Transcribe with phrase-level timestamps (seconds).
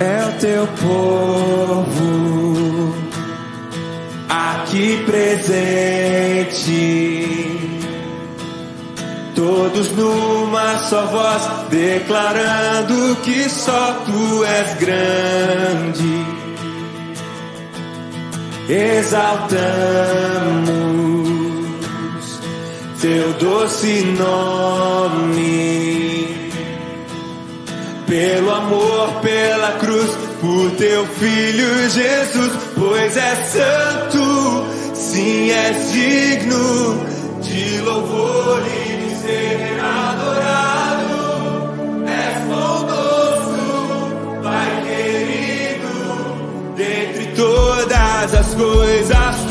[0.00, 2.18] é o teu povo
[4.28, 6.68] aqui presente.
[9.34, 16.26] Todos numa só voz, declarando que só tu és grande.
[18.68, 19.78] Exaltamos
[23.00, 26.07] teu doce nome.
[28.08, 30.08] Pelo amor, pela cruz,
[30.40, 37.04] por teu filho Jesus, pois é santo, sim, és digno
[37.42, 41.20] de louvor e de ser adorado.
[42.06, 43.62] És bondoso,
[44.42, 45.92] Pai querido,
[46.76, 49.47] dentre todas as coisas,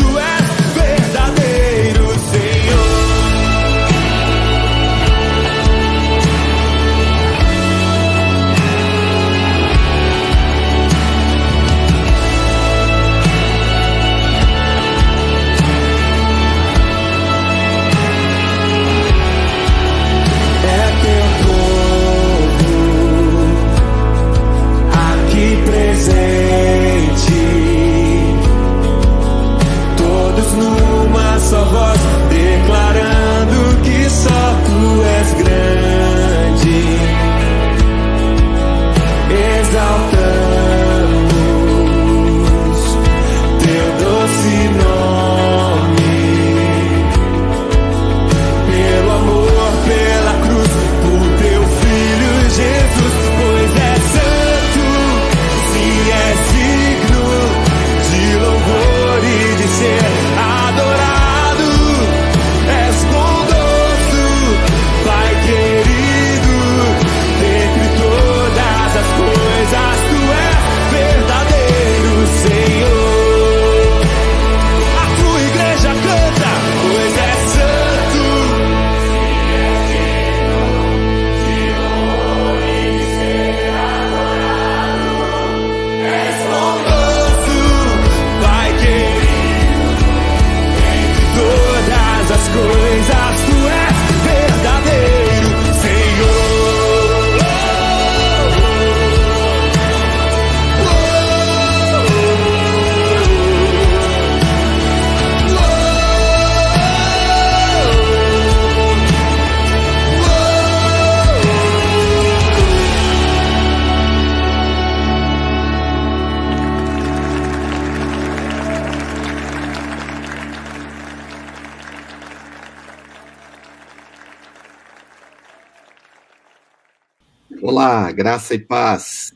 [128.18, 129.32] graça e paz.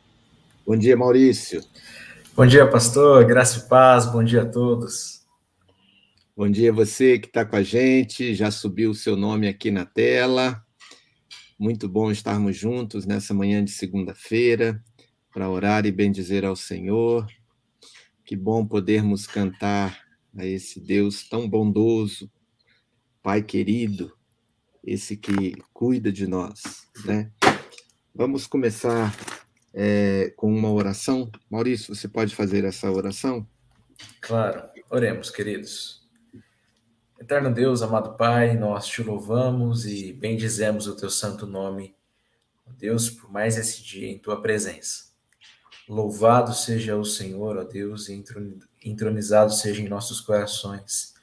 [0.66, 1.64] Bom dia, Maurício.
[2.36, 3.24] Bom dia, pastor.
[3.26, 4.08] Graça e paz.
[4.08, 5.22] Bom dia a todos.
[6.36, 9.86] Bom dia você que está com a gente, já subiu o seu nome aqui na
[9.86, 10.66] tela.
[11.60, 14.84] Muito bom estarmos juntos nessa manhã de segunda-feira
[15.32, 17.28] para orar e bendizer ao Senhor.
[18.26, 20.02] Que bom podermos cantar
[20.36, 22.32] a esse Deus tão bondoso,
[23.22, 24.12] Pai querido,
[24.84, 27.32] esse que cuida de nós, né?
[28.14, 29.16] Vamos começar
[29.74, 31.32] é, com uma oração.
[31.50, 33.48] Maurício, você pode fazer essa oração?
[34.20, 34.70] Claro.
[34.90, 36.02] Oremos, queridos.
[37.20, 41.96] Eterno Deus, amado Pai, nós te louvamos e bendizemos o teu santo nome.
[42.68, 45.12] Ó Deus, por mais esse dia em tua presença.
[45.88, 51.14] Louvado seja o Senhor, ó Deus, e entron- entronizado seja em nossos corações,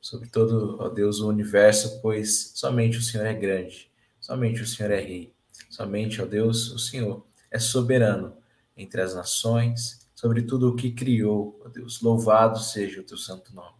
[0.00, 3.90] sobre todo, ó Deus, o universo, pois somente o Senhor é grande,
[4.20, 5.32] somente o Senhor é rei,
[5.76, 8.34] somente, ó Deus, o Senhor é soberano
[8.74, 12.00] entre as nações, sobre tudo o que criou, ó Deus.
[12.00, 13.76] Louvado seja o teu santo nome.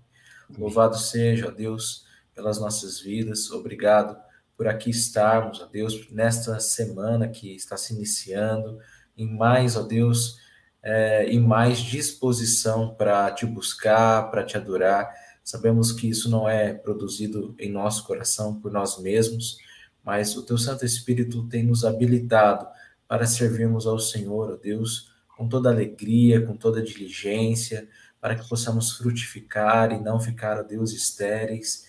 [0.58, 2.04] Louvado seja, ó Deus,
[2.34, 3.50] pelas nossas vidas.
[3.50, 4.16] Obrigado
[4.56, 8.78] por aqui estarmos, ó Deus, nesta semana que está se iniciando,
[9.16, 10.38] em mais, ó Deus,
[10.82, 15.10] é, em mais disposição para te buscar, para te adorar.
[15.42, 19.58] Sabemos que isso não é produzido em nosso coração por nós mesmos,
[20.06, 22.64] mas o teu Santo Espírito tem nos habilitado
[23.08, 27.88] para servirmos ao Senhor, ó Deus, com toda alegria, com toda diligência,
[28.20, 31.86] para que possamos frutificar e não ficar, ó Deus, estéreis.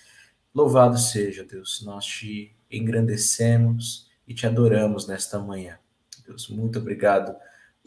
[0.54, 5.78] Louvado seja, Deus, nós te engrandecemos e te adoramos nesta manhã.
[6.26, 7.36] Deus, muito obrigado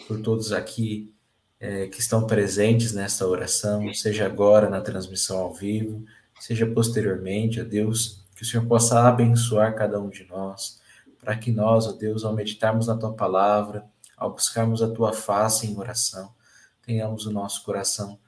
[0.06, 1.12] por todos aqui
[1.59, 6.05] eh, que estão presentes nesta oração, seja agora na transmissão ao vivo,
[6.41, 10.81] seja posteriormente, ó Deus, que o Senhor possa abençoar cada um de nós,
[11.21, 13.85] para que nós, ó Deus, ao meditarmos na tua palavra,
[14.17, 16.33] ao buscarmos a tua face em oração,
[16.81, 18.19] tenhamos o nosso coração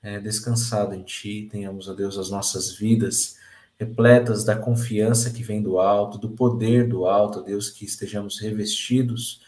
[0.00, 3.38] é, descansado em ti, tenhamos, ó Deus, as nossas vidas
[3.76, 8.38] repletas da confiança que vem do alto, do poder do alto, ó Deus, que estejamos
[8.38, 9.42] revestidos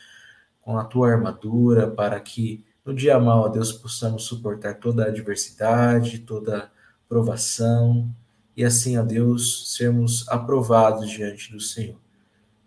[0.60, 5.06] com a tua armadura para que no dia mal, ó Deus, possamos suportar toda a
[5.06, 6.72] adversidade, toda
[7.08, 8.12] provação
[8.58, 11.96] e assim, ó Deus, sermos aprovados diante do Senhor.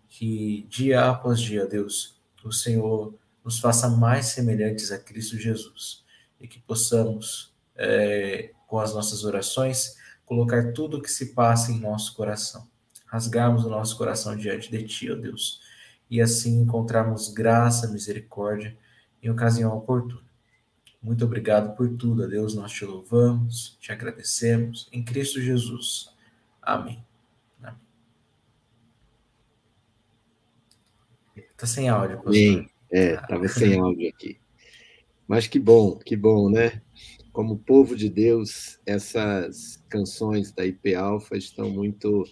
[0.08, 6.02] Que dia após dia, Deus, o Senhor nos faça mais semelhantes a Cristo Jesus
[6.40, 11.78] e que possamos, é, com as nossas orações, colocar tudo o que se passa em
[11.78, 12.66] nosso coração,
[13.04, 15.60] rasgarmos o nosso coração diante de Ti, ó Deus,
[16.08, 18.74] e assim encontrarmos graça, misericórdia
[19.22, 20.31] em ocasião oportuna.
[21.02, 22.54] Muito obrigado por tudo, a Deus.
[22.54, 24.88] Nós te louvamos, te agradecemos.
[24.92, 26.14] Em Cristo Jesus.
[26.60, 27.04] Amém.
[31.62, 32.34] Está sem áudio, pastor.
[32.34, 34.36] Sim, é, estava sem áudio aqui.
[35.28, 36.82] Mas que bom, que bom, né?
[37.32, 42.24] Como povo de Deus, essas canções da IP Alpha estão muito,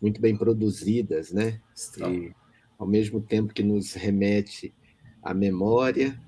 [0.00, 1.60] muito bem produzidas, né?
[1.98, 2.34] E,
[2.78, 4.74] ao mesmo tempo que nos remete
[5.22, 6.20] à memória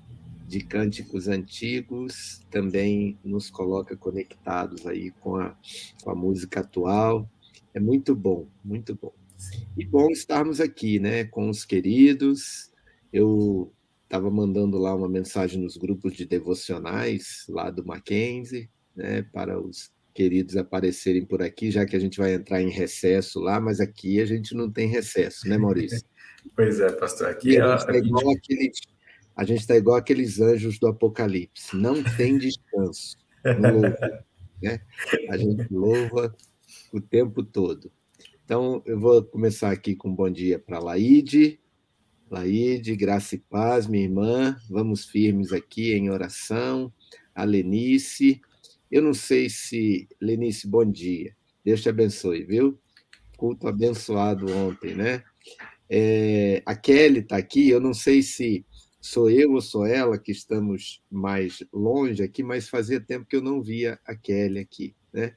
[0.47, 5.55] de cânticos antigos, também nos coloca conectados aí com a,
[6.01, 7.29] com a música atual.
[7.73, 9.13] É muito bom, muito bom.
[9.77, 12.71] E bom estarmos aqui, né, com os queridos.
[13.11, 13.73] Eu
[14.05, 19.91] estava mandando lá uma mensagem nos grupos de devocionais lá do Mackenzie, né, para os
[20.13, 24.19] queridos aparecerem por aqui, já que a gente vai entrar em recesso lá, mas aqui
[24.21, 26.01] a gente não tem recesso, né, Maurício?
[26.55, 27.27] Pois é, pastor.
[27.27, 28.79] Aqui a, gente é igual aqueles,
[29.37, 33.15] a gente está igual aqueles anjos do Apocalipse, não tem descanso.
[34.59, 34.81] né?
[35.29, 36.35] A gente louva
[36.91, 37.91] o tempo todo.
[38.43, 41.59] Então, eu vou começar aqui com um bom dia para Laide.
[42.31, 44.57] Laide, graça e paz, minha irmã.
[44.71, 46.91] Vamos firmes aqui em oração.
[47.35, 48.41] A Lenice.
[48.89, 50.07] Eu não sei se.
[50.19, 51.35] Lenice, bom dia.
[51.63, 52.79] Deus te abençoe, viu?
[53.37, 55.23] Culto abençoado ontem, né?
[55.87, 57.69] É, a Kelly está aqui.
[57.69, 58.65] Eu não sei se
[58.99, 63.41] sou eu ou sou ela que estamos mais longe aqui, mas fazia tempo que eu
[63.41, 65.35] não via a Kelly aqui, né?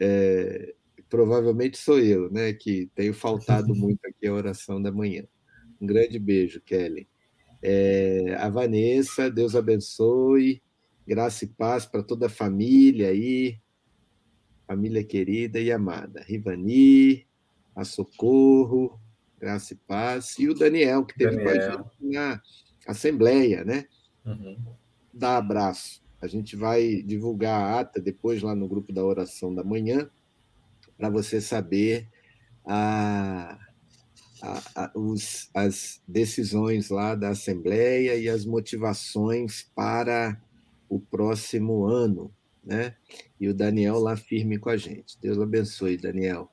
[0.00, 0.74] É,
[1.08, 5.24] provavelmente sou eu, né, que tenho faltado muito aqui a oração da manhã.
[5.80, 7.08] Um grande beijo, Kelly.
[7.62, 10.62] É, a Vanessa, Deus abençoe,
[11.06, 13.58] graça e paz para toda a família aí,
[14.66, 16.22] família querida e amada.
[16.26, 17.26] Rivani,
[17.74, 18.98] a Socorro,
[19.38, 20.38] graça e paz.
[20.38, 21.52] E o Daniel, que teve Daniel.
[21.52, 22.42] com a gente na
[22.86, 23.86] Assembleia, né?
[24.24, 24.56] Uhum.
[25.12, 26.02] Dá abraço.
[26.20, 30.08] A gente vai divulgar a ata depois lá no grupo da oração da manhã
[30.96, 32.08] para você saber
[32.64, 33.58] a,
[34.42, 40.40] a, a, os, as decisões lá da Assembleia e as motivações para
[40.88, 42.32] o próximo ano,
[42.64, 42.94] né?
[43.40, 45.18] E o Daniel lá firme com a gente.
[45.20, 46.50] Deus abençoe, Daniel.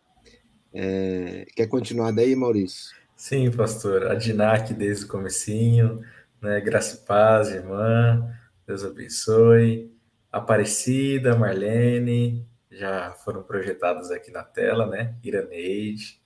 [0.74, 2.95] É, quer continuar daí, Maurício?
[3.16, 4.07] Sim, pastor.
[4.07, 6.01] A Dinac desde o comecinho,
[6.42, 6.60] né?
[6.60, 8.34] Graça e paz, irmã.
[8.66, 9.92] Deus abençoe.
[10.32, 15.16] Aparecida, Marlene, já foram projetadas aqui na tela, né?
[15.24, 16.20] Iraneide,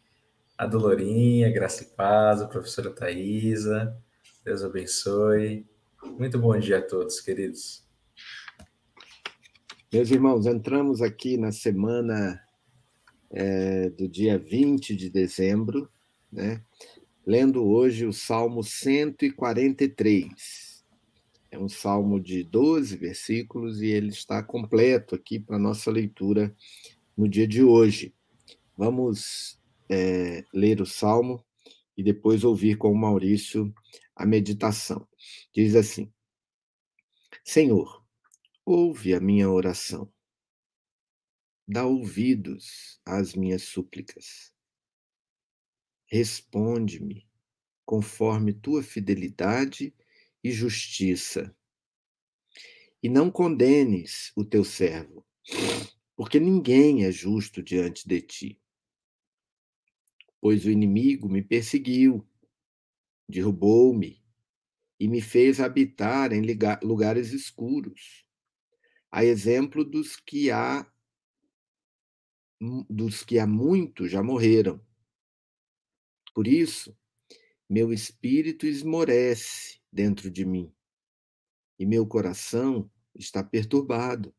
[0.58, 3.98] a Dolorinha, Graça e Paz, a professora Thaisa,
[4.44, 5.66] Deus abençoe.
[6.18, 7.84] Muito bom dia a todos, queridos.
[9.92, 12.40] Meus irmãos, entramos aqui na semana
[13.32, 15.90] é, do dia 20 de dezembro,
[16.32, 16.62] né?
[17.26, 20.86] Lendo hoje o Salmo 143.
[21.50, 26.56] É um salmo de 12 versículos e ele está completo aqui para nossa leitura
[27.18, 28.14] no dia de hoje.
[28.78, 31.44] Vamos é, ler o salmo
[31.98, 33.74] e depois ouvir com o Maurício
[34.16, 35.08] a meditação.
[35.54, 36.12] Diz assim:
[37.44, 38.04] Senhor,
[38.66, 40.12] ouve a minha oração,
[41.68, 44.55] dá ouvidos às minhas súplicas.
[46.08, 47.28] Responde-me
[47.86, 49.94] conforme tua fidelidade
[50.44, 51.56] e justiça.
[53.02, 55.26] E não condenes o teu servo,
[56.16, 58.62] porque ninguém é justo diante de ti.
[60.40, 62.28] Pois o inimigo me perseguiu,
[63.28, 64.24] derrubou-me
[65.00, 66.42] e me fez habitar em
[66.84, 68.26] lugares escuros,
[69.12, 70.86] a exemplo dos que há
[72.90, 74.85] dos que há muito já morreram.
[76.36, 76.96] Por isso,
[77.68, 80.72] meu espírito esmorece dentro de mim
[81.80, 84.36] e meu coração está perturbado.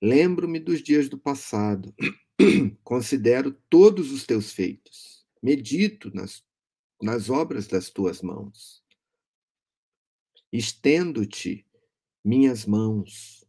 [0.00, 1.94] Lembro-me dos dias do passado,
[2.82, 6.42] considero todos os teus feitos, medito nas
[7.02, 8.82] nas obras das tuas mãos.
[10.52, 11.66] Estendo-te
[12.24, 13.44] minhas mãos.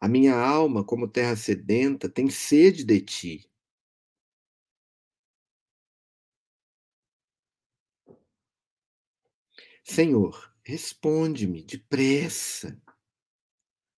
[0.00, 3.50] A minha alma, como terra sedenta, tem sede de ti.
[9.86, 12.80] Senhor, responde-me depressa.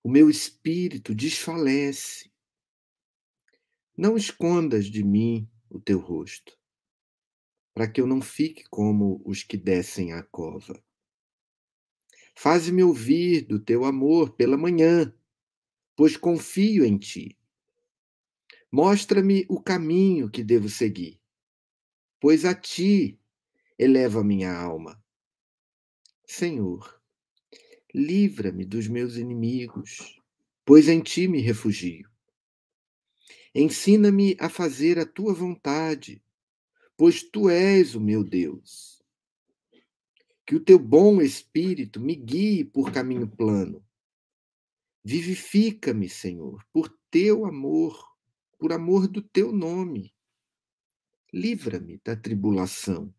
[0.02, 2.28] O meu espírito desfalece.
[3.96, 6.58] Não escondas de mim o teu rosto,
[7.72, 10.82] para que eu não fique como os que descem à cova.
[12.34, 15.16] Faze-me ouvir do teu amor pela manhã,
[15.94, 17.38] pois confio em ti.
[18.72, 21.20] Mostra-me o caminho que devo seguir,
[22.20, 23.20] pois a ti
[23.78, 25.00] eleva minha alma.
[26.26, 27.00] Senhor,
[27.94, 30.20] livra-me dos meus inimigos,
[30.64, 32.10] pois em ti me refugio.
[33.54, 36.20] Ensina-me a fazer a tua vontade,
[36.96, 39.00] pois tu és o meu Deus.
[40.44, 43.86] Que o teu bom espírito me guie por caminho plano.
[45.04, 48.04] Vivifica-me, Senhor, por teu amor,
[48.58, 50.12] por amor do teu nome.
[51.32, 53.14] Livra-me da tribulação,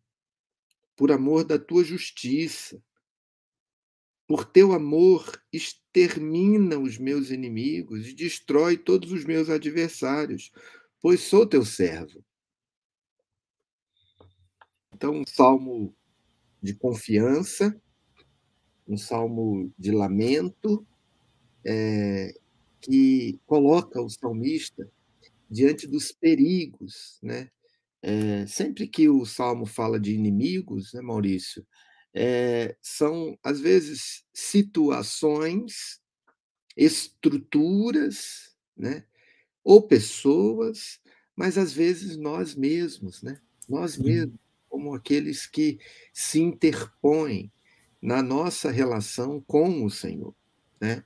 [0.94, 2.84] por amor da tua justiça.
[4.28, 10.52] Por teu amor, extermina os meus inimigos e destrói todos os meus adversários,
[11.00, 12.22] pois sou teu servo.
[14.94, 15.96] Então, um salmo
[16.62, 17.74] de confiança,
[18.86, 20.86] um salmo de lamento,
[21.64, 22.34] é,
[22.82, 24.90] que coloca o salmista
[25.50, 27.50] diante dos perigos, né?
[28.02, 31.66] É, sempre que o salmo fala de inimigos, né, Maurício,
[32.20, 36.00] é, são, às vezes, situações,
[36.76, 39.04] estruturas, né?
[39.62, 41.00] ou pessoas,
[41.36, 43.40] mas às vezes nós mesmos, né?
[43.68, 44.34] nós mesmos,
[44.68, 45.78] como aqueles que
[46.12, 47.52] se interpõem
[48.02, 50.34] na nossa relação com o Senhor.
[50.80, 51.04] Né?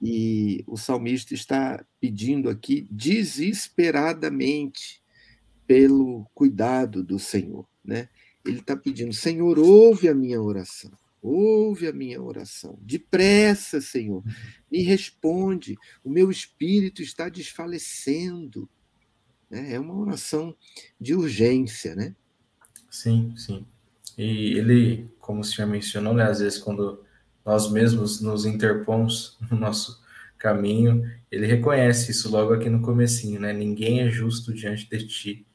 [0.00, 5.02] E o salmista está pedindo aqui desesperadamente
[5.66, 7.68] pelo cuidado do Senhor.
[7.84, 8.08] Né?
[8.44, 10.90] Ele está pedindo: Senhor, ouve a minha oração.
[11.22, 12.78] Ouve a minha oração.
[12.80, 14.24] Depressa, Senhor,
[14.70, 15.76] me responde.
[16.02, 18.68] O meu espírito está desfalecendo.
[19.50, 19.74] Né?
[19.74, 20.56] É uma oração
[20.98, 22.14] de urgência, né?
[22.90, 23.66] Sim, sim.
[24.16, 27.04] E ele, como o senhor mencionou, né, às vezes quando
[27.44, 30.02] nós mesmos nos interpomos no nosso
[30.38, 33.52] caminho, ele reconhece isso logo aqui no comecinho, né?
[33.52, 35.46] Ninguém é justo diante de ti.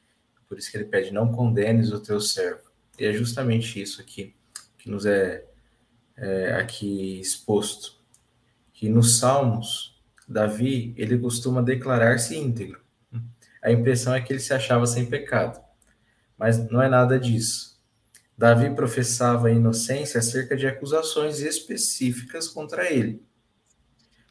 [0.48, 2.65] Por isso que ele pede, não condenes o teu servo.
[2.98, 4.34] E é justamente isso aqui
[4.78, 5.44] que nos é,
[6.16, 7.96] é aqui exposto.
[8.72, 12.80] Que nos Salmos, Davi, ele costuma declarar-se íntegro.
[13.62, 15.60] A impressão é que ele se achava sem pecado.
[16.38, 17.76] Mas não é nada disso.
[18.38, 23.24] Davi professava inocência acerca de acusações específicas contra ele.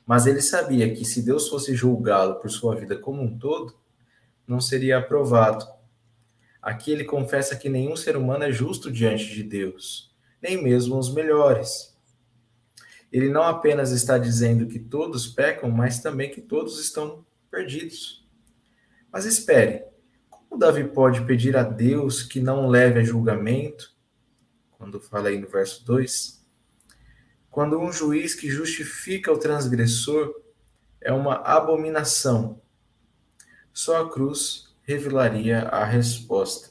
[0.06, 3.76] Mas ele sabia que se Deus fosse julgá-lo por sua vida como um todo,
[4.48, 5.66] não seria aprovado
[6.66, 11.14] Aqui ele confessa que nenhum ser humano é justo diante de Deus, nem mesmo os
[11.14, 11.96] melhores.
[13.12, 18.28] Ele não apenas está dizendo que todos pecam, mas também que todos estão perdidos.
[19.12, 19.84] Mas espere,
[20.28, 23.96] como Davi pode pedir a Deus que não leve a julgamento?
[24.72, 26.44] Quando fala aí no verso 2,
[27.52, 30.34] quando um juiz que justifica o transgressor
[31.00, 32.60] é uma abominação.
[33.72, 36.70] Só a cruz revelaria a resposta.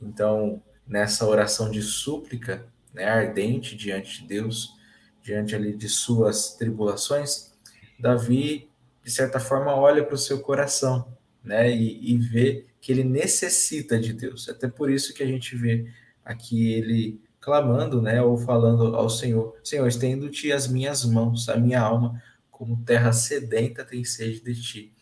[0.00, 4.76] Então, nessa oração de súplica, né, ardente diante de Deus,
[5.22, 7.52] diante ali de suas tribulações,
[7.98, 8.68] Davi,
[9.04, 11.06] de certa forma, olha para o seu coração,
[11.42, 14.48] né, e, e vê que ele necessita de Deus.
[14.48, 15.86] Até por isso que a gente vê
[16.24, 21.80] aqui ele clamando, né, ou falando ao Senhor: Senhor, estendo-te as minhas mãos, a minha
[21.80, 24.92] alma, como terra sedenta tem sede de ti.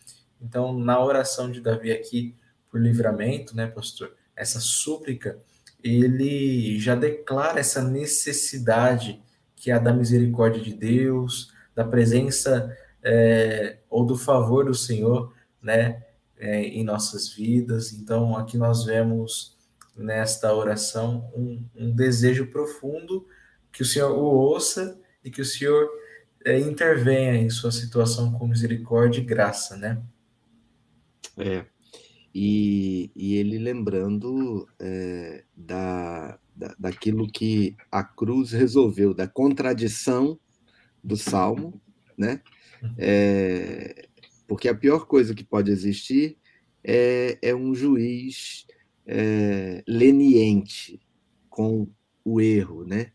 [0.41, 2.35] Então, na oração de Davi aqui
[2.69, 5.37] por livramento, né, pastor, essa súplica,
[5.83, 9.21] ele já declara essa necessidade
[9.55, 15.33] que é a da misericórdia de Deus, da presença é, ou do favor do Senhor,
[15.61, 16.03] né,
[16.37, 17.93] é, em nossas vidas.
[17.93, 19.55] Então, aqui nós vemos
[19.95, 23.27] nesta oração um, um, desejo profundo
[23.71, 25.87] que o Senhor o ouça e que o Senhor
[26.43, 30.01] é, intervenha em sua situação com misericórdia e graça, né?
[31.37, 31.65] É.
[32.33, 40.39] E, e ele lembrando é, da, da, daquilo que a cruz resolveu, da contradição
[41.03, 41.81] do salmo,
[42.17, 42.41] né?
[42.97, 44.07] É,
[44.47, 46.37] porque a pior coisa que pode existir
[46.83, 48.65] é, é um juiz
[49.05, 50.99] é, leniente
[51.49, 51.87] com
[52.23, 53.11] o erro, né?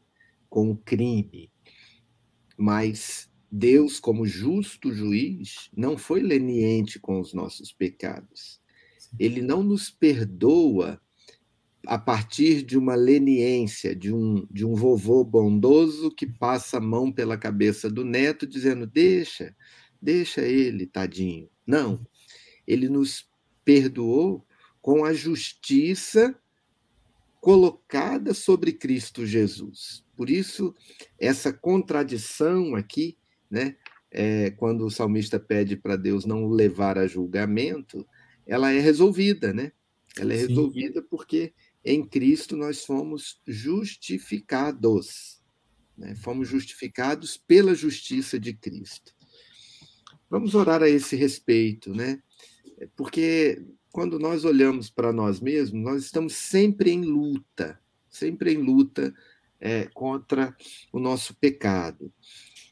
[0.56, 1.50] com o crime.
[2.56, 8.60] Mas Deus, como justo juiz, não foi leniente com os nossos pecados.
[9.18, 11.00] Ele não nos perdoa
[11.86, 17.10] a partir de uma leniência, de um, de um vovô bondoso que passa a mão
[17.10, 19.56] pela cabeça do neto, dizendo: deixa,
[20.02, 21.48] deixa ele, tadinho.
[21.66, 22.06] Não.
[22.66, 23.26] Ele nos
[23.64, 24.46] perdoou
[24.82, 26.38] com a justiça
[27.40, 30.04] colocada sobre Cristo Jesus.
[30.14, 30.74] Por isso,
[31.18, 33.16] essa contradição aqui,
[33.50, 33.76] né,
[34.10, 38.06] é, quando o salmista pede para Deus não o levar a julgamento,
[38.46, 39.72] ela é resolvida, né?
[40.16, 40.46] Ela é Sim.
[40.48, 41.52] resolvida porque
[41.84, 45.42] em Cristo nós fomos justificados.
[45.96, 46.14] Né?
[46.16, 49.14] Fomos justificados pela justiça de Cristo.
[50.30, 52.22] Vamos orar a esse respeito, né?
[52.96, 53.62] Porque
[53.92, 59.14] quando nós olhamos para nós mesmos, nós estamos sempre em luta, sempre em luta
[59.60, 60.54] é, contra
[60.92, 62.12] o nosso pecado.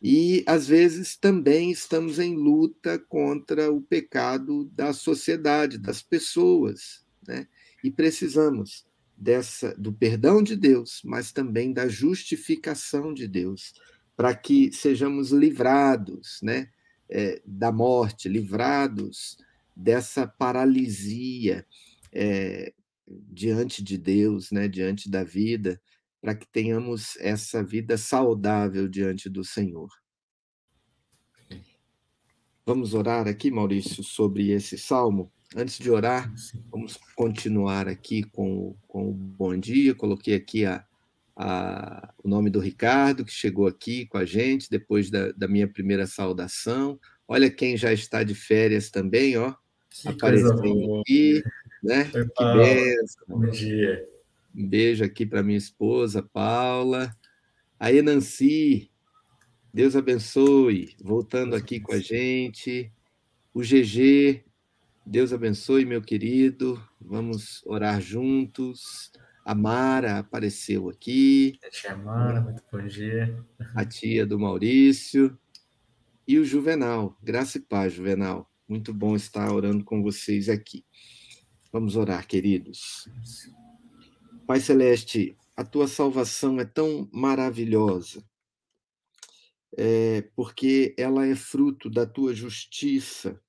[0.06, 7.06] E, às vezes, também estamos em luta contra o pecado da sociedade, das pessoas.
[7.26, 7.48] Né?
[7.82, 8.84] E precisamos
[9.16, 13.72] dessa do perdão de Deus, mas também da justificação de Deus,
[14.14, 16.68] para que sejamos livrados né?
[17.08, 19.38] É, da morte, livrados
[19.74, 21.66] dessa paralisia
[22.12, 22.74] é,
[23.06, 25.80] diante de Deus, né, diante da vida,
[26.24, 29.90] para que tenhamos essa vida saudável diante do Senhor.
[32.64, 35.30] Vamos orar aqui, Maurício, sobre esse salmo.
[35.54, 36.32] Antes de orar,
[36.70, 39.94] vamos continuar aqui com, com o bom dia.
[39.94, 40.82] Coloquei aqui a,
[41.36, 45.68] a, o nome do Ricardo, que chegou aqui com a gente depois da, da minha
[45.68, 46.98] primeira saudação.
[47.28, 49.54] Olha quem já está de férias também, ó
[50.06, 51.42] aparecendo aqui,
[51.82, 52.04] né?
[52.04, 53.24] Que benção.
[53.28, 54.13] Bom dia.
[54.54, 57.14] Um beijo aqui para minha esposa, Paula.
[57.78, 58.90] Aí, Nancy,
[59.72, 62.92] Deus abençoe, voltando aqui com a gente.
[63.52, 64.44] O GG,
[65.04, 66.80] Deus abençoe, meu querido.
[67.00, 69.10] Vamos orar juntos.
[69.44, 71.58] A Mara apareceu aqui.
[71.62, 73.44] A tia Mara, muito bom dia.
[73.74, 75.36] A tia do Maurício.
[76.26, 77.18] E o Juvenal.
[77.22, 78.50] Graça e paz, Juvenal.
[78.66, 80.84] Muito bom estar orando com vocês aqui.
[81.70, 83.08] Vamos orar, queridos.
[84.46, 88.24] Pai Celeste, a tua salvação é tão maravilhosa,
[89.76, 93.40] é, porque ela é fruto da tua justiça.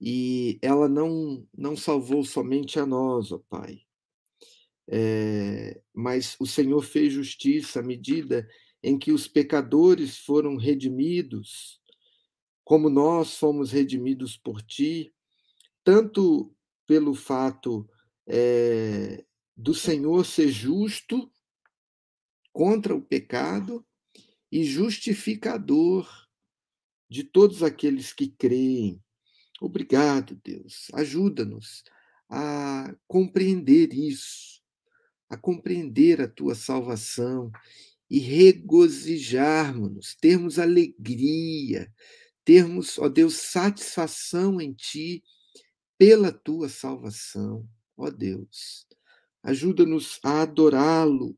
[0.00, 3.82] E ela não, não salvou somente a nós, ó Pai,
[4.88, 8.48] é, mas o Senhor fez justiça à medida
[8.82, 11.80] em que os pecadores foram redimidos
[12.70, 15.12] como nós fomos redimidos por ti,
[15.82, 16.54] tanto
[16.86, 17.84] pelo fato
[18.28, 19.24] é,
[19.60, 21.30] do Senhor ser justo
[22.52, 23.84] contra o pecado
[24.50, 26.08] e justificador
[27.08, 29.02] de todos aqueles que creem.
[29.60, 30.88] Obrigado, Deus.
[30.94, 31.84] Ajuda-nos
[32.28, 34.62] a compreender isso,
[35.28, 37.50] a compreender a tua salvação
[38.08, 41.92] e regozijarmos-nos, termos alegria
[42.44, 45.22] termos, ó Deus, satisfação em Ti
[45.96, 48.88] pela Tua salvação, ó Deus.
[49.42, 51.36] Ajuda-nos a adorá-lo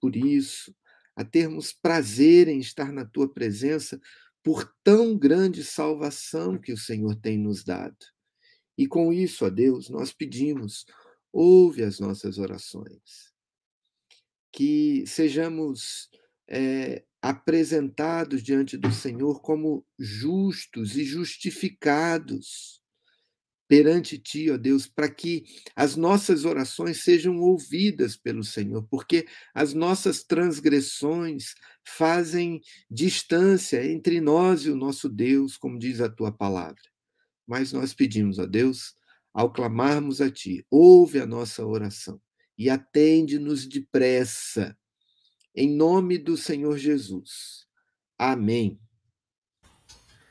[0.00, 0.74] por isso,
[1.16, 4.00] a termos prazer em estar na Tua presença
[4.42, 7.96] por tão grande salvação que o Senhor tem nos dado.
[8.76, 10.84] E com isso, ó Deus, nós pedimos,
[11.32, 13.32] ouve as nossas orações.
[14.52, 16.10] Que sejamos
[16.48, 22.83] é, apresentados diante do Senhor como justos e justificados
[23.68, 29.72] perante ti, ó Deus, para que as nossas orações sejam ouvidas pelo Senhor, porque as
[29.72, 31.54] nossas transgressões
[31.86, 36.82] fazem distância entre nós e o nosso Deus, como diz a tua palavra.
[37.46, 38.94] Mas nós pedimos a Deus,
[39.32, 42.20] ao clamarmos a ti, ouve a nossa oração
[42.56, 44.76] e atende-nos depressa
[45.54, 47.66] em nome do Senhor Jesus.
[48.18, 48.80] Amém.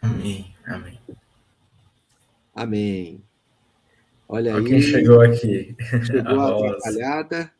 [0.02, 0.54] Amém.
[0.65, 1.02] Amém.
[2.53, 3.23] Amém.
[4.27, 4.63] Olha aí.
[4.63, 5.75] Quem chegou aqui?
[6.05, 7.51] Chegou a atrapalhada.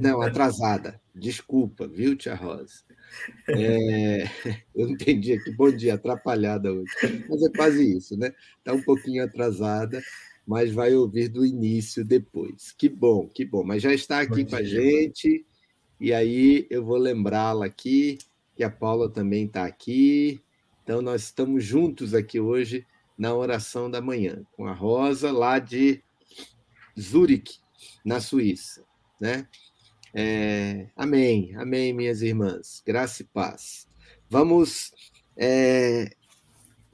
[0.00, 1.00] Não, atrasada.
[1.14, 2.82] Desculpa, viu, Tia Rosa?
[3.48, 4.24] É,
[4.74, 5.50] eu entendi aqui.
[5.52, 6.90] Bom dia, atrapalhada hoje.
[7.28, 8.32] Mas é quase isso, né?
[8.58, 10.02] Está um pouquinho atrasada,
[10.46, 12.72] mas vai ouvir do início depois.
[12.72, 13.64] Que bom, que bom.
[13.64, 15.44] Mas já está aqui com a gente.
[16.00, 18.18] E aí eu vou lembrá-la aqui,
[18.54, 20.40] que a Paula também está aqui.
[20.82, 22.84] Então, nós estamos juntos aqui hoje
[23.16, 26.02] na oração da manhã, com a Rosa, lá de
[26.98, 27.58] Zurique.
[28.04, 28.84] na Suíça,
[29.20, 29.48] né?
[30.14, 33.86] É, amém, amém, minhas irmãs, graça e paz.
[34.30, 34.92] Vamos
[35.36, 36.10] é,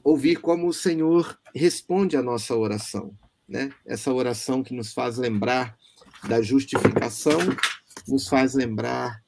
[0.02, 3.14] ouvir como o Senhor responde a nossa oração,
[3.48, 3.72] né?
[3.86, 5.76] Essa oração que nos faz lembrar
[6.26, 7.38] da justificação,
[8.08, 9.22] nos faz lembrar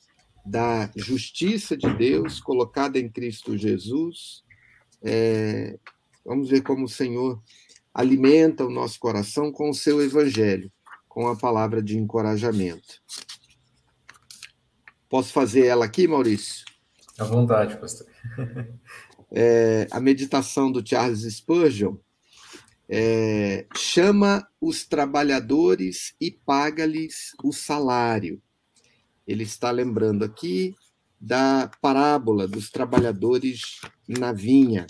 [0.44, 4.42] da justiça de Deus colocada em Cristo Jesus.
[5.04, 5.78] É,
[6.24, 7.42] vamos ver como o Senhor
[7.92, 10.72] alimenta o nosso coração com o seu evangelho,
[11.08, 13.02] com a palavra de encorajamento.
[15.08, 16.64] Posso fazer ela aqui, Maurício?
[17.18, 18.06] À vontade, pastor.
[19.34, 21.96] É, a meditação do Charles Spurgeon
[22.86, 28.42] é, chama os trabalhadores e paga-lhes o salário.
[29.26, 30.74] Ele está lembrando aqui
[31.18, 34.86] da parábola dos trabalhadores na vinha,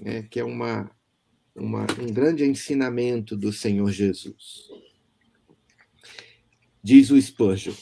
[0.00, 0.90] né, que é uma,
[1.54, 4.68] uma, um grande ensinamento do Senhor Jesus.
[6.82, 7.74] Diz o Spurgeon: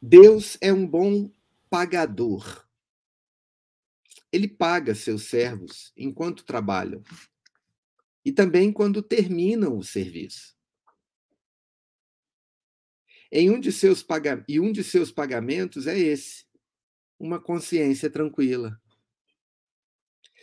[0.00, 1.30] Deus é um bom
[1.68, 2.66] pagador.
[4.30, 7.02] Ele paga seus servos enquanto trabalham
[8.24, 10.54] e também quando terminam o serviço.
[13.30, 14.44] Em um de seus pag...
[14.46, 16.44] E um de seus pagamentos é esse:
[17.18, 18.80] uma consciência tranquila.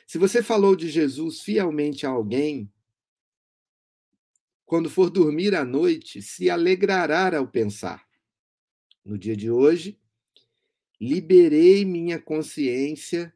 [0.05, 2.71] Se você falou de Jesus fielmente a alguém,
[4.65, 8.07] quando for dormir à noite, se alegrará ao pensar.
[9.03, 9.99] No dia de hoje,
[10.99, 13.33] liberei minha consciência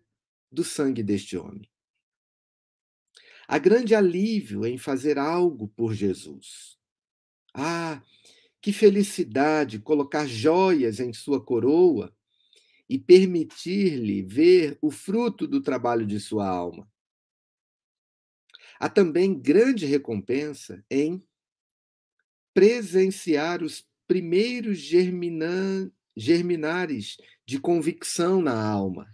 [0.52, 1.70] do sangue deste homem.
[3.48, 6.78] Há grande alívio em fazer algo por Jesus.
[7.54, 8.02] Ah,
[8.62, 12.16] que felicidade colocar joias em sua coroa
[12.90, 16.90] e permitir-lhe ver o fruto do trabalho de sua alma.
[18.80, 21.22] Há também grande recompensa em
[22.54, 24.80] presenciar os primeiros
[26.16, 29.08] germinares de convicção na alma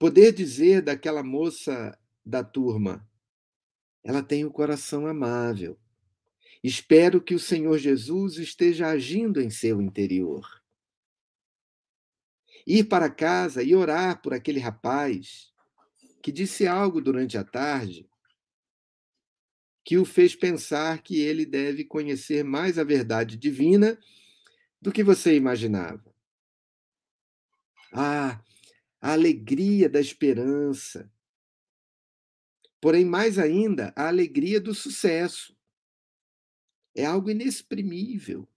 [0.00, 3.06] Poder dizer daquela moça da turma,
[4.02, 5.78] ela tem o coração amável.
[6.64, 10.59] Espero que o Senhor Jesus esteja agindo em seu interior.
[12.70, 15.52] Ir para casa e orar por aquele rapaz
[16.22, 18.08] que disse algo durante a tarde
[19.84, 23.98] que o fez pensar que ele deve conhecer mais a verdade divina
[24.80, 26.14] do que você imaginava.
[27.92, 28.40] Ah,
[29.00, 31.12] a alegria da esperança.
[32.80, 35.58] Porém, mais ainda, a alegria do sucesso.
[36.94, 38.48] É algo inexprimível.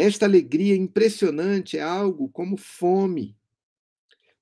[0.00, 3.36] Esta alegria impressionante é algo como fome.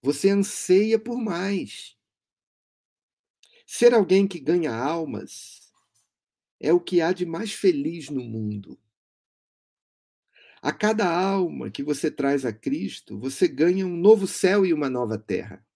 [0.03, 1.97] Você anseia por mais.
[3.67, 5.73] Ser alguém que ganha almas
[6.61, 8.79] é o que há de mais feliz no mundo.
[10.61, 14.91] A cada alma que você traz a Cristo, você ganha um novo céu e uma
[14.91, 15.67] nova terra.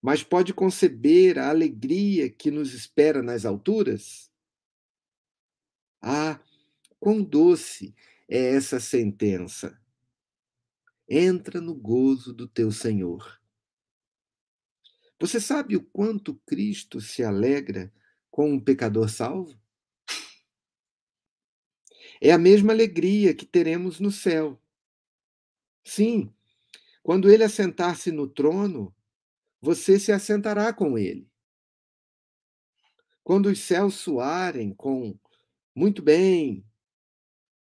[0.00, 4.32] Mas pode conceber a alegria que nos espera nas alturas?
[6.00, 6.40] Ah,
[6.98, 7.94] quão doce
[8.28, 9.80] é essa sentença!
[11.08, 13.40] Entra no gozo do teu Senhor.
[15.18, 17.92] Você sabe o quanto Cristo se alegra
[18.30, 19.58] com um pecador salvo?
[22.20, 24.60] É a mesma alegria que teremos no céu.
[25.84, 26.32] Sim,
[27.02, 28.94] quando ele assentar-se no trono,
[29.60, 31.30] você se assentará com ele.
[33.22, 35.18] Quando os céus soarem com
[35.74, 36.64] muito bem,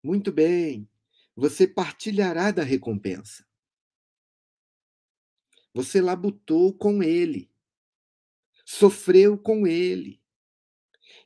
[0.02, 0.88] muito bem,
[1.36, 3.46] você partilhará da recompensa.
[5.72, 7.50] Você labutou com ele,
[8.64, 10.20] sofreu com ele,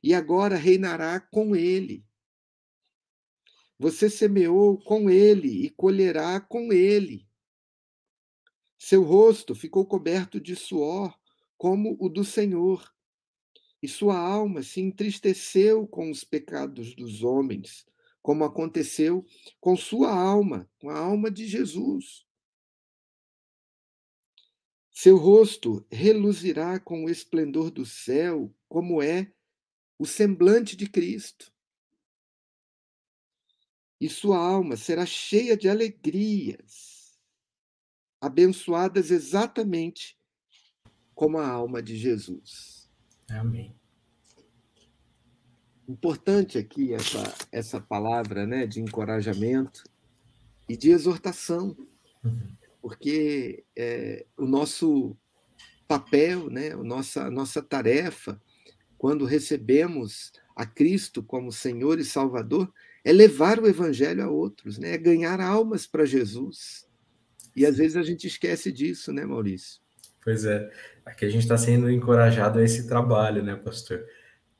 [0.02, 2.04] e agora reinará com ele.
[3.78, 7.26] Você semeou com ele e colherá com ele.
[8.78, 11.18] Seu rosto ficou coberto de suor,
[11.56, 12.94] como o do Senhor,
[13.82, 17.86] e sua alma se entristeceu com os pecados dos homens,
[18.24, 19.22] como aconteceu
[19.60, 22.26] com sua alma, com a alma de Jesus.
[24.90, 29.30] Seu rosto reluzirá com o esplendor do céu, como é
[29.98, 31.52] o semblante de Cristo
[34.00, 37.18] e sua alma será cheia de alegrias,
[38.20, 40.18] abençoadas exatamente
[41.14, 42.90] como a alma de Jesus.
[43.28, 43.74] Amém.
[45.88, 49.84] Importante aqui essa, essa palavra né, de encorajamento
[50.68, 51.76] e de exortação,
[52.80, 55.16] porque é, o nosso
[55.86, 58.40] papel, né, a nossa, nossa tarefa,
[58.96, 62.72] quando recebemos a Cristo como Senhor e Salvador,
[63.04, 64.92] é levar o evangelho a outros, né?
[64.92, 66.88] é ganhar almas para Jesus.
[67.54, 69.80] E às vezes a gente esquece disso, né, Maurício?
[70.22, 70.70] Pois é.
[71.04, 74.04] Aqui a gente está sendo encorajado a esse trabalho, né, pastor?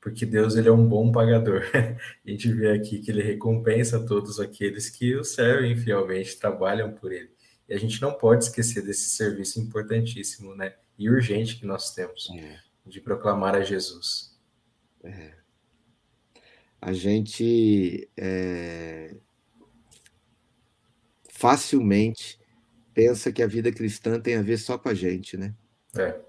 [0.05, 1.63] Porque Deus ele é um bom pagador.
[1.73, 7.11] a gente vê aqui que ele recompensa todos aqueles que o servem fielmente, trabalham por
[7.11, 7.31] ele.
[7.67, 10.75] E a gente não pode esquecer desse serviço importantíssimo, né?
[10.99, 12.59] E urgente que nós temos é.
[12.85, 14.39] de proclamar a Jesus.
[15.03, 15.33] É.
[16.83, 19.17] A gente é,
[21.31, 22.39] facilmente
[22.93, 25.55] pensa que a vida cristã tem a ver só com a gente, né?
[25.97, 26.21] É.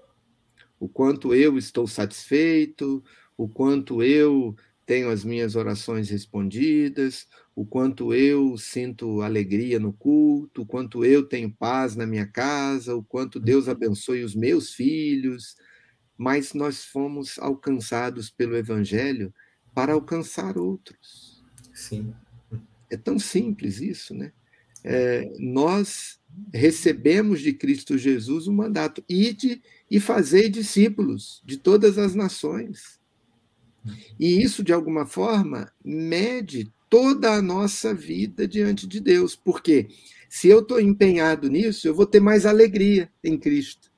[0.80, 3.04] O quanto eu estou satisfeito,
[3.36, 10.62] o quanto eu tenho as minhas orações respondidas, o quanto eu sinto alegria no culto,
[10.62, 15.56] o quanto eu tenho paz na minha casa, o quanto Deus abençoe os meus filhos.
[16.16, 19.34] Mas nós fomos alcançados pelo Evangelho
[19.74, 21.44] para alcançar outros.
[21.74, 22.14] Sim.
[22.88, 24.32] É tão simples isso, né?
[24.84, 26.20] É, nós
[26.54, 33.00] recebemos de Cristo Jesus o mandato: ide e fazei discípulos de todas as nações.
[34.18, 39.36] E isso, de alguma forma, mede toda a nossa vida diante de Deus.
[39.36, 39.88] Porque
[40.28, 43.90] se eu estou empenhado nisso, eu vou ter mais alegria em Cristo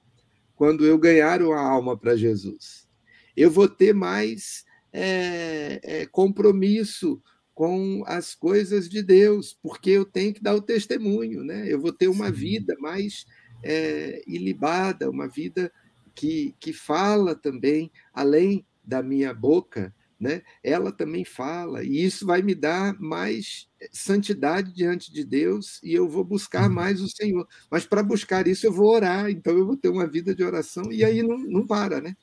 [0.55, 2.89] quando eu ganhar uma alma para Jesus.
[3.37, 7.23] Eu vou ter mais é, é, compromisso
[7.55, 11.65] com as coisas de Deus, porque eu tenho que dar o testemunho, né?
[11.73, 12.33] Eu vou ter uma Sim.
[12.33, 13.25] vida mais
[13.63, 15.73] é, ilibada, uma vida
[16.15, 20.43] que, que fala também, além da minha boca, né?
[20.65, 26.09] Ela também fala, e isso vai me dar mais santidade diante de Deus e eu
[26.09, 26.75] vou buscar uhum.
[26.75, 27.47] mais o Senhor.
[27.71, 30.91] Mas para buscar isso eu vou orar, então eu vou ter uma vida de oração
[30.91, 32.17] e aí não, não para, né?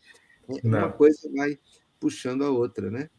[0.63, 0.79] Não.
[0.79, 1.57] Uma coisa vai
[1.99, 3.09] puxando a outra, né?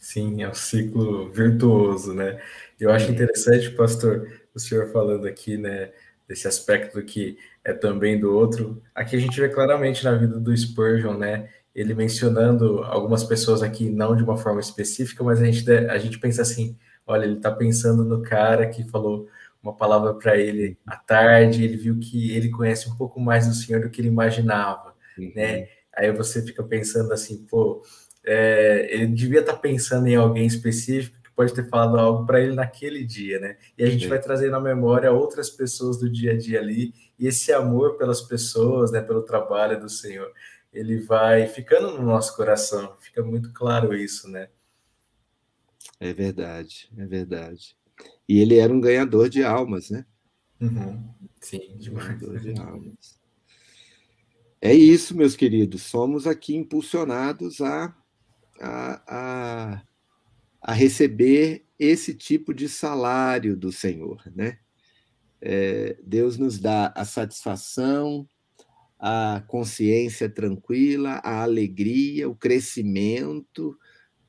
[0.00, 2.40] Sim, é um ciclo virtuoso, né?
[2.78, 5.92] Eu acho interessante, pastor, o senhor falando aqui, né,
[6.26, 8.82] desse aspecto que é também do outro.
[8.94, 11.48] Aqui a gente vê claramente na vida do Spurgeon, né?
[11.78, 16.18] Ele mencionando algumas pessoas aqui, não de uma forma específica, mas a gente, a gente
[16.18, 19.28] pensa assim: olha, ele está pensando no cara que falou
[19.62, 23.54] uma palavra para ele à tarde, ele viu que ele conhece um pouco mais do
[23.54, 25.32] Senhor do que ele imaginava, uhum.
[25.34, 25.68] né?
[25.96, 27.82] Aí você fica pensando assim, pô,
[28.24, 32.40] é, ele devia estar tá pensando em alguém específico que pode ter falado algo para
[32.40, 33.56] ele naquele dia, né?
[33.76, 37.26] E a gente vai trazer na memória outras pessoas do dia a dia ali, e
[37.26, 40.30] esse amor pelas pessoas, né, pelo trabalho do Senhor,
[40.72, 44.48] ele vai ficando no nosso coração, fica muito claro isso, né?
[46.00, 47.76] É verdade, é verdade.
[48.28, 50.06] E ele era um ganhador de almas, né?
[50.60, 51.08] Uhum.
[51.40, 52.18] Sim, demais.
[52.18, 53.18] Ganhador de almas.
[54.60, 55.82] É isso, meus queridos.
[55.82, 57.94] Somos aqui impulsionados a
[58.60, 59.82] a, a,
[60.60, 64.58] a receber esse tipo de salário do Senhor, né?
[65.40, 68.28] É, Deus nos dá a satisfação,
[68.98, 73.78] a consciência tranquila, a alegria, o crescimento,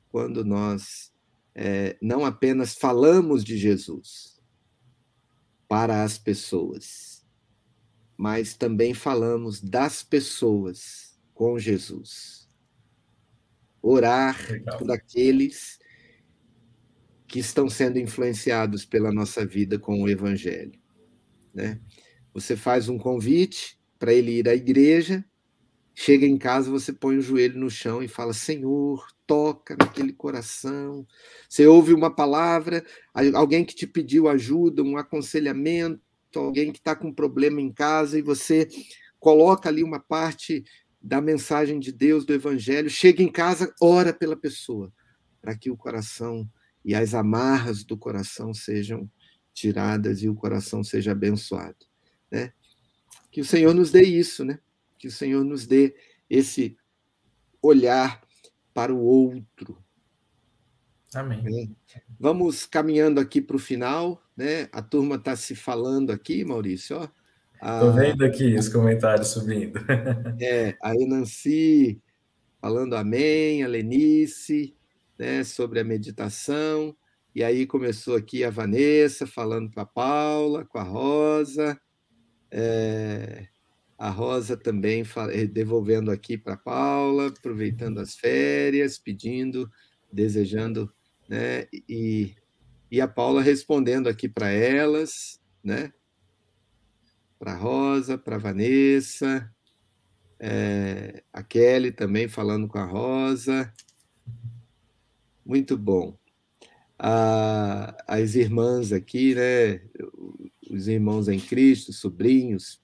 [0.08, 1.12] quando nós
[1.54, 4.40] é, não apenas falamos de Jesus
[5.68, 7.26] para as pessoas,
[8.16, 12.40] mas também falamos das pessoas com Jesus
[13.82, 14.78] orar Legal.
[14.78, 15.78] por aqueles
[17.26, 20.78] que estão sendo influenciados pela nossa vida com o Evangelho.
[21.54, 21.80] Né?
[22.34, 25.22] Você faz um convite para ele ir à igreja,
[25.94, 31.06] chega em casa, você põe o joelho no chão e fala: Senhor, toca naquele coração.
[31.46, 32.82] Você ouve uma palavra,
[33.34, 36.00] alguém que te pediu ajuda, um aconselhamento,
[36.34, 38.66] alguém que está com um problema em casa e você
[39.20, 40.64] coloca ali uma parte
[41.00, 44.92] da mensagem de Deus, do Evangelho, chega em casa, ora pela pessoa,
[45.40, 46.48] para que o coração
[46.84, 49.10] e as amarras do coração sejam
[49.52, 51.86] tiradas e o coração seja abençoado.
[52.30, 52.52] Né?
[53.30, 54.58] Que o Senhor nos dê isso, né?
[55.00, 55.96] que o Senhor nos dê
[56.28, 56.76] esse
[57.62, 58.20] olhar
[58.74, 59.82] para o outro.
[61.14, 61.74] Amém.
[62.18, 64.68] Vamos caminhando aqui para o final, né?
[64.70, 66.98] A turma está se falando aqui, Maurício.
[66.98, 67.08] Ó.
[67.62, 69.80] Estou vendo aqui os comentários subindo.
[70.40, 72.00] É, a Nancy
[72.60, 74.76] falando amém, a Lenice,
[75.18, 76.94] né, sobre a meditação.
[77.34, 81.80] E aí começou aqui a Vanessa falando com a Paula, com a Rosa.
[82.50, 83.48] É,
[83.98, 89.70] a Rosa também eh, devolvendo aqui para a Paula, aproveitando as férias, pedindo,
[90.12, 90.92] desejando,
[91.28, 91.66] né?
[91.88, 92.34] E,
[92.90, 95.92] e a Paula respondendo aqui para elas, né?
[97.40, 99.50] para Rosa, para Vanessa,
[100.38, 103.72] é, a Kelly também falando com a Rosa,
[105.44, 106.18] Muito bom.
[106.98, 109.80] Ah, as irmãs aqui, né?
[110.70, 112.80] Os irmãos em Cristo, sobrinhos,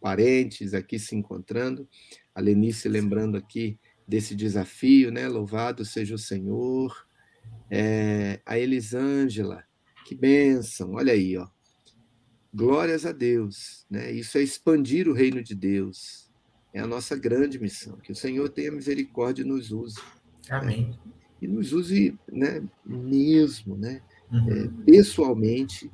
[0.00, 1.88] parentes aqui se encontrando.
[2.34, 5.28] A Lenice lembrando aqui desse desafio, né?
[5.28, 7.06] Louvado seja o Senhor.
[7.70, 9.64] É, a Elisângela,
[10.04, 11.48] que bênção, olha aí, ó.
[12.54, 14.10] Glórias a Deus, né?
[14.12, 16.30] Isso é expandir o reino de Deus.
[16.72, 17.98] É a nossa grande missão.
[17.98, 20.00] Que o Senhor tenha misericórdia e nos use.
[20.48, 20.88] Amém.
[20.88, 21.12] Né?
[21.42, 24.00] E nos use, né, mesmo, né?
[24.32, 24.48] Uhum.
[24.50, 25.90] É, pessoalmente,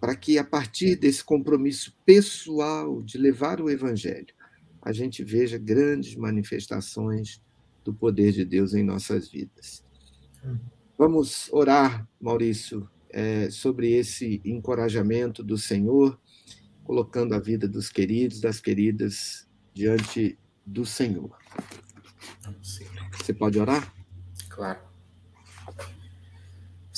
[0.00, 4.34] para que a partir desse compromisso pessoal de levar o evangelho,
[4.80, 7.42] a gente veja grandes manifestações
[7.84, 9.84] do poder de Deus em nossas vidas.
[10.42, 10.58] Uhum.
[10.96, 16.18] Vamos orar, Maurício, é, sobre esse encorajamento do Senhor,
[16.84, 21.36] colocando a vida dos queridos, das queridas diante do Senhor.
[23.18, 23.94] Você pode orar?
[24.48, 24.89] Claro.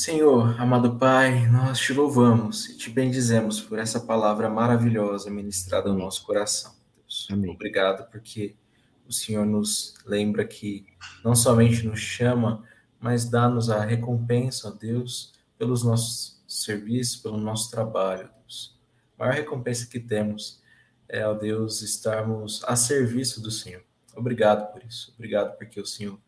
[0.03, 5.95] Senhor, amado Pai, nós te louvamos e te bendizemos por essa palavra maravilhosa ministrada ao
[5.95, 6.75] nosso coração.
[6.97, 7.29] Deus.
[7.31, 7.53] Amém.
[7.53, 8.57] Obrigado porque
[9.09, 10.85] o Senhor nos lembra que
[11.25, 12.65] não somente nos chama,
[12.99, 18.77] mas dá-nos a recompensa, Deus, pelos nossos serviços, pelo nosso trabalho, Deus.
[19.17, 20.61] A maior recompensa que temos
[21.09, 23.85] é, ó Deus, estarmos a serviço do Senhor.
[24.17, 25.15] Obrigado por isso.
[25.15, 26.19] Obrigado porque o Senhor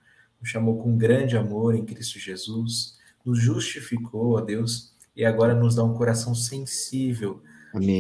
[0.41, 5.75] nos chamou com grande amor em Cristo Jesus, nos justificou, ó Deus, e agora nos
[5.75, 7.43] dá um coração sensível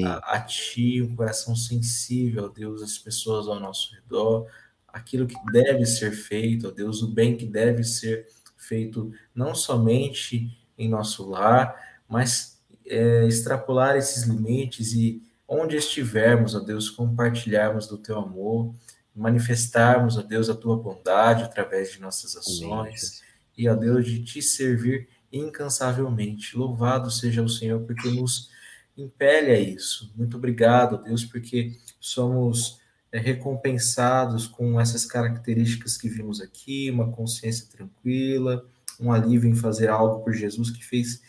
[0.04, 4.46] a, a, Ti, um coração sensível, ó Deus, às pessoas ao nosso redor,
[4.87, 10.56] aquilo que deve ser feito, ó Deus, o bem que deve ser feito não somente
[10.78, 11.74] em nosso lar,
[12.08, 18.72] mas é, extrapolar esses limites e onde estivermos, ó Deus, compartilharmos do teu amor,
[19.14, 23.58] manifestarmos, ó Deus, a tua bondade através de nossas ações Amém.
[23.58, 26.56] e, ó Deus, de te servir incansavelmente.
[26.56, 28.50] Louvado seja o Senhor porque nos
[28.96, 30.12] impele a isso.
[30.16, 32.78] Muito obrigado, Deus, porque somos
[33.10, 38.64] é, recompensados com essas características que vimos aqui, uma consciência tranquila,
[39.00, 41.22] um alívio em fazer algo por Jesus que fez,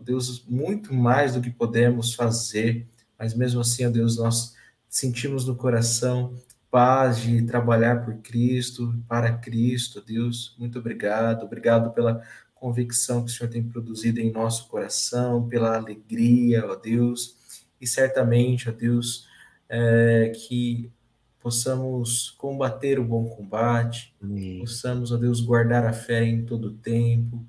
[0.00, 2.86] Deus, muito mais do que podemos fazer,
[3.18, 4.54] mas mesmo assim, Deus, nós
[4.88, 6.34] sentimos no coração
[6.70, 12.22] paz de trabalhar por Cristo, para Cristo, Deus, muito obrigado, obrigado pela
[12.66, 17.36] convicção que o Senhor tem produzido em nosso coração, pela alegria, ó Deus,
[17.80, 19.28] e certamente, ó Deus,
[19.68, 20.90] é, que
[21.38, 24.58] possamos combater o bom combate, Amém.
[24.58, 27.46] possamos, ó Deus, guardar a fé em todo o tempo,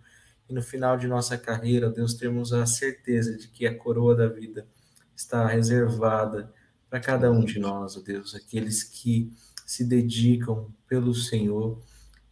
[0.47, 4.15] e no final de nossa carreira, ó Deus, termos a certeza de que a coroa
[4.15, 4.67] da vida
[5.15, 6.53] está reservada
[6.87, 9.31] para cada um de nós, ó Deus, aqueles que
[9.65, 11.81] se dedicam pelo Senhor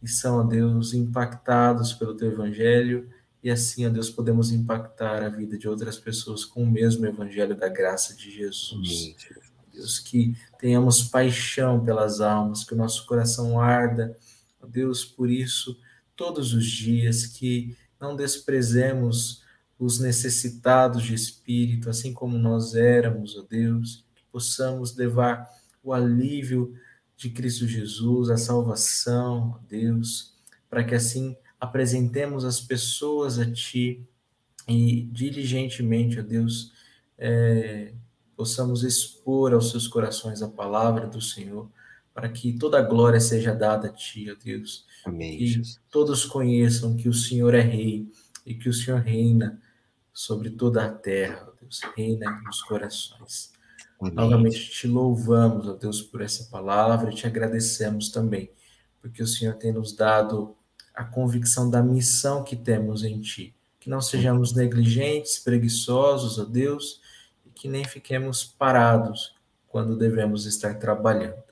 [0.06, 3.10] e são, ó Deus, impactados pelo teu evangelho,
[3.42, 7.56] e assim, ó Deus, podemos impactar a vida de outras pessoas com o mesmo evangelho
[7.56, 8.72] da graça de Jesus.
[8.72, 9.16] Amém.
[9.72, 14.16] Deus, que tenhamos paixão pelas almas, que o nosso coração arda,
[14.62, 15.76] ó Deus, por isso,
[16.14, 19.42] todos os dias, que não desprezemos
[19.76, 25.50] os necessitados de espírito, assim como nós éramos, ó Deus, que possamos levar
[25.82, 26.72] o alívio
[27.16, 30.34] de Cristo Jesus, a salvação, Deus,
[30.68, 34.06] para que assim apresentemos as pessoas a Ti
[34.68, 36.72] e diligentemente, ó Deus,
[37.16, 37.94] é,
[38.36, 41.70] possamos expor aos seus corações a palavra do Senhor,
[42.12, 44.84] para que toda a glória seja dada a Ti, ó Deus.
[45.04, 45.38] Amém.
[45.38, 48.08] Que todos conheçam que o Senhor é Rei
[48.44, 49.60] e que o Senhor reina
[50.12, 53.55] sobre toda a terra, ó Deus, reina nos corações.
[54.00, 54.14] Amém.
[54.14, 58.50] Novamente te louvamos, ó Deus, por essa palavra e te agradecemos também,
[59.00, 60.54] porque o Senhor tem nos dado
[60.94, 63.54] a convicção da missão que temos em Ti.
[63.80, 67.00] Que não sejamos negligentes, preguiçosos, ó Deus,
[67.54, 69.34] que nem fiquemos parados
[69.68, 71.42] quando devemos estar trabalhando.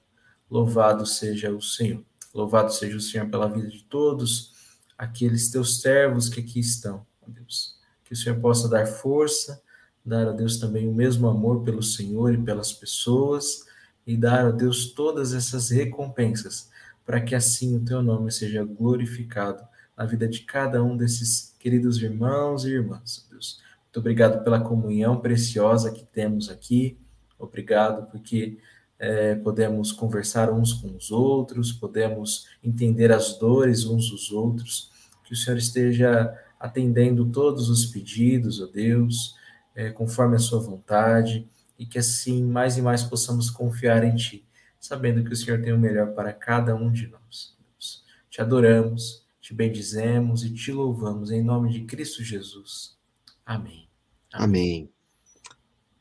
[0.50, 2.02] Louvado seja o Senhor.
[2.32, 4.52] Louvado seja o Senhor pela vida de todos
[4.96, 7.78] aqueles teus servos que aqui estão, ó Deus.
[8.04, 9.62] Que o Senhor possa dar força,
[10.04, 13.64] dar a Deus também o mesmo amor pelo Senhor e pelas pessoas,
[14.06, 16.68] e dar a Deus todas essas recompensas,
[17.06, 19.62] para que assim o teu nome seja glorificado
[19.96, 23.60] na vida de cada um desses queridos irmãos e irmãs, Deus.
[23.84, 26.98] Muito obrigado pela comunhão preciosa que temos aqui.
[27.38, 28.58] Obrigado porque
[28.98, 34.90] é, podemos conversar uns com os outros, podemos entender as dores uns dos outros.
[35.24, 39.36] Que o Senhor esteja atendendo todos os pedidos, ó Deus,
[39.74, 41.48] é, conforme a Sua vontade,
[41.78, 44.46] e que assim mais e mais possamos confiar em Ti,
[44.78, 47.56] sabendo que o Senhor tem o melhor para cada um de nós.
[47.58, 48.04] Deus.
[48.30, 52.96] Te adoramos, te bendizemos e te louvamos em nome de Cristo Jesus.
[53.44, 53.88] Amém.
[54.32, 54.90] Amém.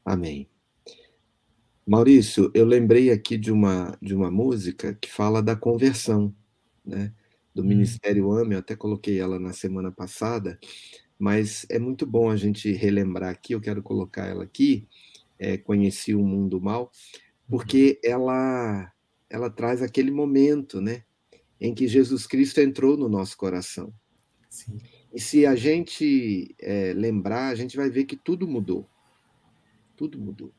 [0.05, 0.49] Amém.
[1.85, 6.33] Maurício, eu lembrei aqui de uma, de uma música que fala da conversão,
[6.85, 7.13] né?
[7.53, 7.65] Do hum.
[7.65, 10.57] Ministério AME, eu até coloquei ela na semana passada,
[11.17, 14.87] mas é muito bom a gente relembrar aqui, eu quero colocar ela aqui,
[15.39, 16.91] é, Conheci o Mundo Mal,
[17.49, 18.11] porque uhum.
[18.11, 18.93] ela,
[19.29, 21.03] ela traz aquele momento, né?
[21.59, 23.93] Em que Jesus Cristo entrou no nosso coração.
[24.49, 24.77] Sim.
[25.13, 28.89] E se a gente é, lembrar, a gente vai ver que tudo mudou.
[29.95, 30.51] Tudo mudou.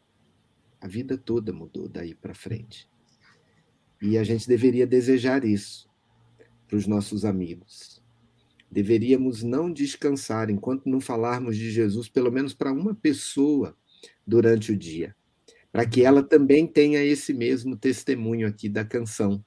[0.81, 2.89] A vida toda mudou daí para frente.
[4.01, 5.89] E a gente deveria desejar isso
[6.69, 7.94] para os nossos amigos.
[8.75, 13.77] Deveríamos não descansar enquanto não falarmos de Jesus, pelo menos para uma pessoa
[14.27, 15.15] durante o dia,
[15.71, 19.45] para que ela também tenha esse mesmo testemunho aqui da canção.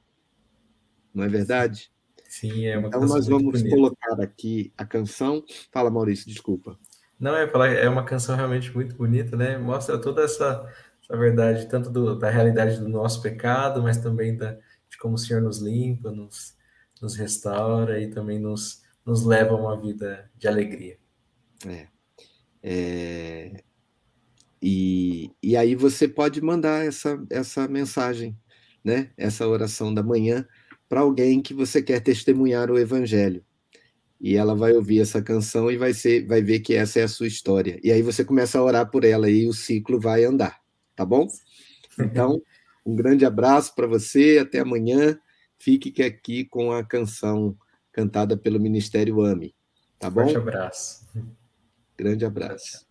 [1.13, 1.91] Não é verdade?
[2.30, 5.43] Sim, é uma Então nós vamos colocar aqui a canção.
[5.73, 6.80] Fala, Maurício, desculpa.
[7.19, 9.57] Não, é falar, é uma canção realmente muito bonita, né?
[9.57, 10.65] Mostra toda essa
[11.09, 14.53] a verdade, tanto do, da realidade do nosso pecado, mas também da,
[14.89, 16.55] de como o Senhor nos limpa, nos,
[17.01, 20.97] nos restaura e também nos, nos leva a uma vida de alegria.
[21.66, 21.88] É.
[22.62, 23.64] é...
[24.62, 28.38] E, e aí você pode mandar essa, essa mensagem,
[28.84, 29.12] né?
[29.18, 30.45] essa oração da manhã,
[30.89, 33.43] para alguém que você quer testemunhar o Evangelho.
[34.20, 37.08] E ela vai ouvir essa canção e vai, ser, vai ver que essa é a
[37.08, 37.80] sua história.
[37.84, 40.60] E aí você começa a orar por ela e o ciclo vai andar
[40.97, 41.28] tá bom?
[41.97, 42.41] Então,
[42.86, 45.18] um grande abraço para você, até amanhã.
[45.60, 47.55] Fique aqui com a canção
[47.98, 49.56] cantada pelo Ministério AME,
[49.98, 50.22] tá bom?
[50.22, 51.04] Forte abraço.
[51.98, 52.86] Grande abraço.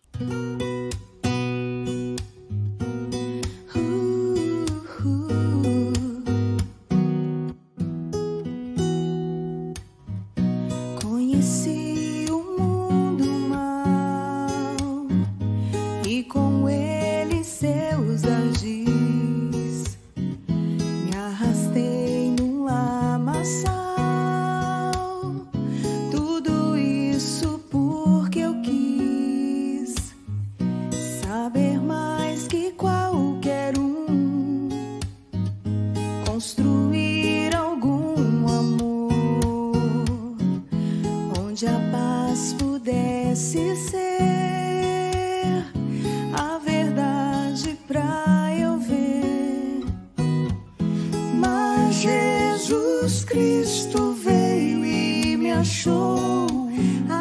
[55.67, 57.16] Jesus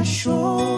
[0.00, 0.69] Cristo veio